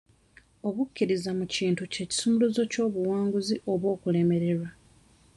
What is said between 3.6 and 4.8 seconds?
oba okulemererwa.